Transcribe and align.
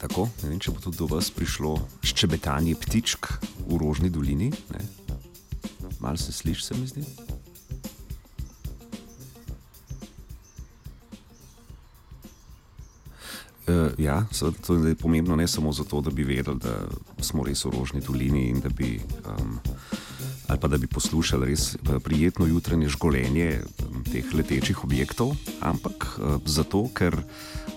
tako. 0.00 0.28
Ne 0.42 0.52
vem, 0.52 0.60
če 0.62 0.74
bo 0.74 0.82
tudi 0.82 1.00
do 1.00 1.08
vas 1.10 1.30
prišlo 1.34 1.76
ščebetanje 2.06 2.76
ptičk 2.78 3.32
v 3.66 3.80
Rožni 3.80 4.10
dolini. 4.10 4.52
Mal 5.98 6.16
se 6.16 6.32
sliši, 6.32 6.64
se 6.64 6.78
mi 6.78 6.86
zdi. 6.86 7.04
Uh, 13.68 13.92
ja, 14.00 14.24
to 14.66 14.74
je 14.80 14.94
pomembno 14.94 15.36
ne 15.36 15.48
samo 15.48 15.72
zato, 15.72 16.00
da 16.00 16.10
bi 16.10 16.24
vedeli, 16.24 16.56
da 16.56 16.88
smo 17.20 17.44
res 17.44 17.66
v 17.66 17.72
Rožni 17.74 18.00
dolini 18.00 18.46
in 18.48 18.62
da 18.64 18.70
bi, 18.72 18.96
um, 19.28 19.58
ali 20.48 20.60
pa 20.60 20.68
da 20.72 20.78
bi 20.80 20.86
poslušali 20.88 21.50
res 21.50 21.74
eh, 21.74 21.98
prijetno 22.00 22.46
jutranje 22.46 22.88
žgolenje 22.88 23.60
teh 24.08 24.24
letečih 24.32 24.84
objektov, 24.84 25.34
ampak 25.60 26.06
uh, 26.16 26.40
zato, 26.48 26.86
ker 26.96 27.20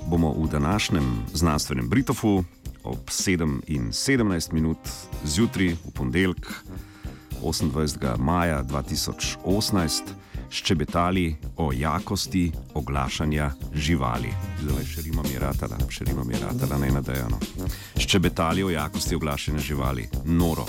bomo 0.08 0.34
v 0.34 0.48
današnjem 0.48 1.26
znanstvenem 1.34 1.90
Britofu 1.90 2.44
ob 2.84 3.00
7 3.06 3.60
in 3.68 3.92
17 3.92 4.54
minut 4.54 4.78
zjutraj 5.26 5.68
v 5.68 5.92
ponedeljek 5.94 6.54
28. 7.44 8.18
maja 8.18 8.64
2018 8.64 10.02
ščebetali 10.52 11.36
o 11.58 11.72
jakosti 11.74 12.52
oglašanja 12.74 13.52
živali. 13.74 14.34
Zdaj 14.62 14.86
še 14.86 15.02
rima 15.02 15.24
mi 15.24 15.40
ratala, 15.40 15.80
še 15.90 16.06
rima 16.10 16.24
mi 16.28 16.36
ratala, 16.36 16.78
ne 16.78 16.92
nadejano. 16.92 17.40
Ščebetali 17.96 18.64
o 18.64 18.74
jakosti 18.74 19.16
oglašanja 19.16 19.60
živali. 19.60 20.10
Noro. 20.26 20.68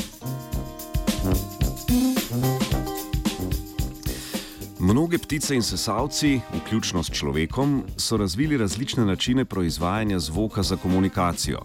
Mnoge 4.92 5.18
ptice 5.18 5.54
in 5.54 5.62
sesalci, 5.62 6.40
vključno 6.52 7.02
s 7.02 7.10
človekom, 7.10 7.84
so 7.96 8.16
razvili 8.16 8.56
različne 8.56 9.04
načine 9.04 9.44
proizvajanja 9.44 10.18
zvoka 10.18 10.62
za 10.62 10.76
komunikacijo. 10.76 11.60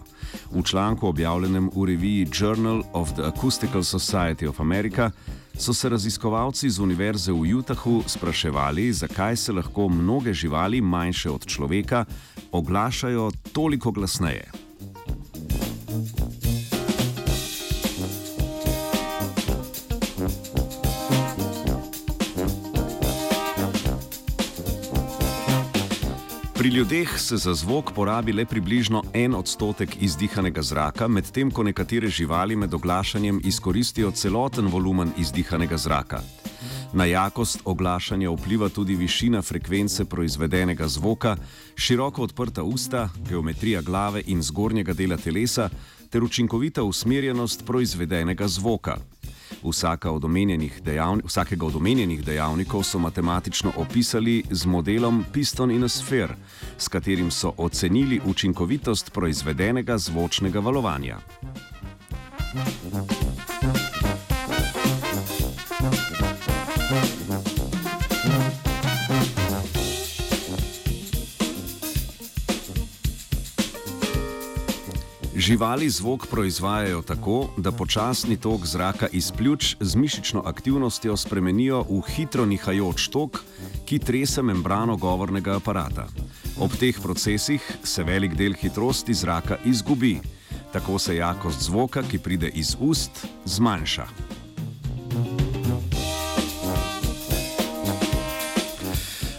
V 0.50 0.62
članku 0.62 1.08
objavljenem 1.08 1.70
v 1.76 1.84
reviji 1.86 2.28
Journal 2.40 2.82
of 2.92 3.12
the 3.12 3.22
Acoustical 3.22 3.82
Society 3.82 4.48
of 4.48 4.60
America 4.60 5.10
so 5.58 5.74
se 5.74 5.88
raziskovalci 5.88 6.70
z 6.70 6.78
Univerze 6.78 7.32
v 7.32 7.54
Utahu 7.58 8.02
spraševali, 8.06 8.92
zakaj 8.92 9.36
se 9.36 9.52
lahko 9.52 9.88
mnoge 9.88 10.32
živali, 10.32 10.80
manjše 10.80 11.30
od 11.30 11.46
človeka, 11.46 12.04
oglašajo 12.52 13.30
toliko 13.52 13.90
glasneje. 13.90 14.67
Pri 26.58 26.68
ljudeh 26.68 27.20
se 27.20 27.36
za 27.36 27.54
zvok 27.54 27.92
porabi 27.94 28.32
le 28.32 28.44
približno 28.44 29.02
en 29.14 29.34
odstotek 29.34 30.02
izdihanega 30.02 30.62
zraka, 30.62 31.06
medtem 31.08 31.50
ko 31.50 31.62
nekatere 31.62 32.08
živali 32.08 32.56
med 32.56 32.74
oglašanjem 32.74 33.40
izkoristijo 33.44 34.10
celoten 34.10 34.66
volumen 34.66 35.12
izdihanega 35.18 35.76
zraka. 35.76 36.20
Na 36.92 37.04
jakost 37.04 37.60
oglašanja 37.64 38.30
vpliva 38.30 38.68
tudi 38.68 38.96
višina 38.96 39.42
frekvence 39.42 40.04
proizvedenega 40.04 40.88
zvoka, 40.88 41.36
široko 41.76 42.22
odprta 42.22 42.62
usta, 42.62 43.08
geometrija 43.28 43.82
glave 43.82 44.22
in 44.26 44.42
zgornjega 44.42 44.92
dela 44.92 45.16
telesa 45.16 45.68
ter 46.10 46.24
učinkovita 46.24 46.82
usmerjenost 46.82 47.66
proizvedenega 47.66 48.48
zvoka. 48.48 48.96
Vsaka 49.62 50.10
od 50.10 50.24
dejavni, 50.82 51.22
vsakega 51.24 51.66
od 51.66 51.76
omenjenih 51.76 52.24
dejavnikov 52.24 52.82
so 52.82 52.98
matematično 52.98 53.72
opisali 53.76 54.42
z 54.50 54.66
modelom 54.66 55.24
Piston 55.32 55.70
in 55.70 55.88
Sphere, 55.88 56.36
s 56.78 56.88
katerim 56.88 57.30
so 57.30 57.52
ocenili 57.56 58.20
učinkovitost 58.24 59.12
proizvedenega 59.12 59.98
zvočnega 59.98 60.60
valovanja. 60.60 61.18
Živali 75.38 75.90
zvok 75.90 76.26
proizvajajo 76.26 77.02
tako, 77.02 77.50
da 77.56 77.72
počasni 77.72 78.36
tok 78.36 78.66
zraka 78.66 79.06
iz 79.12 79.32
pljuč 79.32 79.76
z 79.80 79.96
mišično 79.96 80.42
aktivnostjo 80.46 81.16
spremenijo 81.16 81.84
v 81.90 82.00
hitro 82.10 82.46
nihajoč 82.46 83.08
tok, 83.08 83.38
ki 83.86 83.98
trese 83.98 84.42
membrano 84.42 84.96
govornega 84.96 85.54
aparata. 85.56 86.08
Ob 86.58 86.74
teh 86.80 86.98
procesih 87.02 87.62
se 87.84 88.02
velik 88.02 88.34
del 88.34 88.54
hitrosti 88.58 89.14
zraka 89.14 89.60
izgubi, 89.64 90.18
tako 90.72 90.98
se 90.98 91.16
jakost 91.16 91.62
zvoka, 91.62 92.02
ki 92.02 92.18
pride 92.18 92.50
iz 92.54 92.74
ust, 92.80 93.26
zmanjša. 93.44 94.27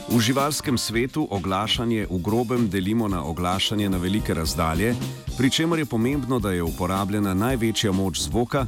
V 0.09 0.17
živalskem 0.17 0.77
svetu 0.77 1.27
oglašanje 1.29 2.07
v 2.09 2.17
grobem 2.17 2.65
delimo 2.69 3.07
na 3.07 3.23
oglašanje 3.23 3.89
na 3.89 3.97
velike 3.97 4.33
razdalje, 4.33 4.95
pri 5.37 5.49
čemer 5.49 5.79
je 5.79 5.85
pomembno, 5.85 6.39
da 6.39 6.51
je 6.51 6.63
uporabljena 6.63 7.33
največja 7.33 7.91
moč 7.91 8.19
zvoka, 8.25 8.65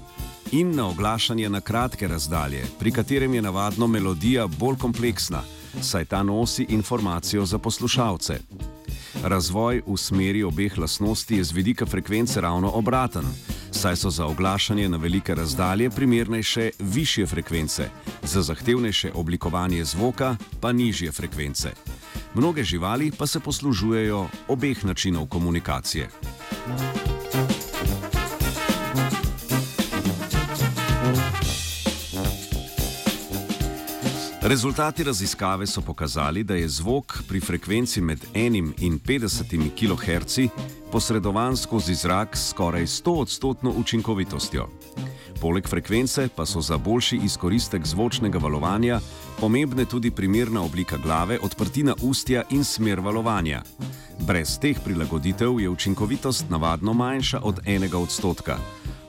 in 0.52 0.75
na 0.75 0.88
oglašanje 0.88 1.50
na 1.50 1.62
kratke 1.62 2.07
razdalje, 2.07 2.62
pri 2.79 2.91
katerem 2.91 3.34
je 3.34 3.41
navadno 3.41 3.88
melodija 3.88 4.47
bolj 4.47 4.78
kompleksna, 4.78 5.41
saj 5.81 6.06
ta 6.06 6.24
nosi 6.24 6.66
informacijo 6.69 7.46
za 7.46 7.58
poslušalce. 7.58 8.40
Razvoj 9.23 9.81
v 9.88 9.97
smeri 9.97 10.44
obeh 10.44 10.78
lasnosti 10.78 11.35
je 11.35 11.44
z 11.44 11.52
vidika 11.52 11.85
frekvence 11.85 12.41
ravno 12.41 12.69
obraten 12.69 13.25
saj 13.81 13.96
so 13.96 14.09
za 14.09 14.25
oglašanje 14.25 14.90
na 14.90 14.97
velike 14.97 15.36
razdalje 15.36 15.90
primernejše 15.90 16.69
više 16.80 17.25
frekvence, 17.25 17.90
za 18.24 18.42
zahtevnejše 18.42 19.12
oblikovanje 19.14 19.86
zvoka 19.86 20.36
pa 20.59 20.72
nižje 20.72 21.12
frekvence. 21.12 21.72
Mnoge 22.34 22.64
živali 22.64 23.12
pa 23.18 23.28
se 23.28 23.40
poslužujejo 23.40 24.28
obeh 24.47 24.86
načinov 24.86 25.25
komunikacije. 25.25 26.09
Rezultati 34.51 35.03
raziskave 35.03 35.67
so 35.67 35.81
pokazali, 35.81 36.44
da 36.44 36.56
je 36.56 36.69
zvok 36.69 37.17
pri 37.28 37.39
frekvenci 37.39 38.01
med 38.01 38.19
1 38.34 38.72
in 38.79 39.00
50 39.00 39.69
kHz 39.79 40.39
posredovan 40.91 41.57
skozi 41.57 41.95
zrak 41.95 42.38
s 42.38 42.50
skoraj 42.50 42.81
100-odstotno 42.81 43.73
učinkovitostjo. 43.78 44.67
Poleg 45.41 45.67
frekvence 45.67 46.28
pa 46.35 46.45
so 46.45 46.61
za 46.61 46.78
boljši 46.78 47.19
izkoristek 47.23 47.85
zvočnega 47.85 48.38
valovanja 48.38 49.00
pomembne 49.40 49.85
tudi 49.85 50.11
primerna 50.11 50.61
oblika 50.61 50.97
glave, 50.97 51.40
odprtina 51.41 51.95
ustja 52.01 52.44
in 52.50 52.63
smer 52.63 53.00
valovanja. 53.00 53.63
Brez 54.19 54.59
teh 54.59 54.78
prilagoditev 54.84 55.59
je 55.59 55.69
učinkovitost 55.69 56.45
navadno 56.50 56.94
manjša 56.94 57.40
od 57.44 57.59
enega 57.66 57.97
odstotka. 57.97 58.57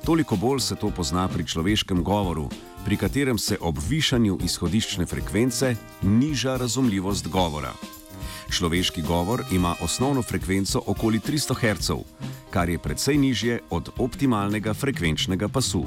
Toliko 0.04 0.36
bolj 0.36 0.60
se 0.60 0.74
to 0.74 0.90
pozna 0.90 1.28
pri 1.28 1.46
človeškem 1.46 2.02
govoru, 2.02 2.48
pri 2.84 2.96
katerem 2.96 3.38
se 3.38 3.56
ob 3.60 3.78
višanju 3.88 4.38
izhodiščne 4.42 5.06
frekvence 5.06 5.76
niža 6.02 6.56
razumljivost 6.56 7.28
govora. 7.28 7.70
Človeški 8.50 9.02
govor 9.02 9.44
ima 9.52 9.75
osnovno 9.81 10.22
frekvenco 10.22 10.82
okoli 10.87 11.19
300 11.19 11.54
Hz, 11.54 11.90
kar 12.50 12.69
je 12.69 12.78
precej 12.78 13.16
nižje 13.16 13.60
od 13.70 13.90
optimalnega 13.99 14.75
frekvenčnega 14.75 15.49
pasu. 15.49 15.84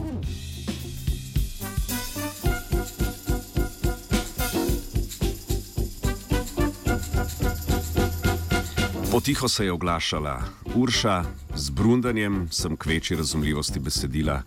Potiho 9.12 9.48
se 9.48 9.66
je 9.66 9.72
oglašala 9.72 10.44
Urša, 10.76 11.24
z 11.66 11.70
brundanjem 11.74 12.48
sem 12.52 12.78
k 12.78 12.86
večji 12.86 13.18
razumljivosti 13.18 13.80
besedila 13.80 14.42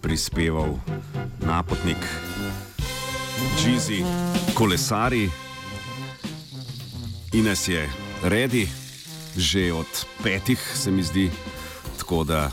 prispeval 0.00 0.76
napotnik, 1.40 1.96
džizi, 3.56 4.04
kolesari. 4.54 5.30
Ines 7.32 7.68
je 7.68 7.88
redi, 8.24 8.68
že 9.36 9.72
od 9.72 10.04
petih, 10.22 10.60
se 10.74 10.90
mi 10.90 11.02
zdi, 11.02 11.30
tako 11.98 12.24
da 12.24 12.50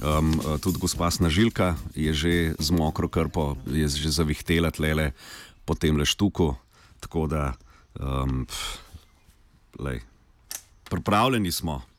um, 0.00 0.40
tudi 0.60 0.78
gospa 0.80 1.10
Snažilka 1.10 1.76
je 1.94 2.14
že 2.14 2.54
z 2.58 2.70
mokro 2.70 3.08
krpo, 3.08 3.56
je 3.66 3.88
že 3.88 4.08
zavihtela 4.08 4.70
tlele 4.70 5.12
po 5.64 5.74
tem 5.74 5.96
leštuku. 5.96 6.56
Tako 7.00 7.26
da, 7.26 7.52
um, 8.00 8.46
lej, 9.78 10.00
pripravljeni 10.88 11.52
smo, 11.52 11.89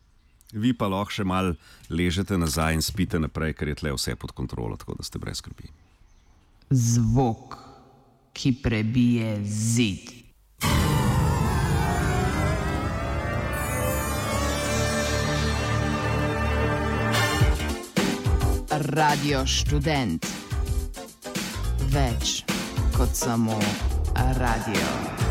vi 0.52 0.74
pa 0.74 0.88
lahko 0.92 1.12
še 1.12 1.26
mal 1.28 1.54
ležete 1.90 2.38
nazaj 2.38 2.78
in 2.78 2.86
spite 2.86 3.20
naprej, 3.20 3.56
ker 3.58 3.72
je 3.72 3.80
tle 3.84 3.94
vse 3.96 4.16
pod 4.16 4.32
kontrolo, 4.36 4.78
tako 4.78 4.98
da 5.00 5.04
ste 5.04 5.20
brez 5.20 5.42
skrbi. 5.42 5.72
Zvok, 6.72 7.58
ki 8.34 8.56
prebije 8.64 9.38
zid. 9.44 10.18
Radio 18.92 19.44
Student. 19.48 20.26
Več 21.92 22.42
kot 22.96 23.16
samo 23.16 23.60
radio. 24.40 25.31